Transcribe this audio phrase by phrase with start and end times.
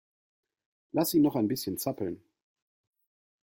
[0.93, 2.23] Lass sie noch ein bisschen zappeln.